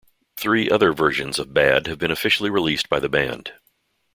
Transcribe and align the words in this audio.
Three 0.35 0.67
other 0.67 0.93
versions 0.93 1.37
of 1.37 1.53
"Bad" 1.53 1.85
have 1.85 1.99
been 1.99 2.09
officially 2.09 2.49
released 2.49 2.89
by 2.89 2.99
the 2.99 3.07
band. 3.07 3.51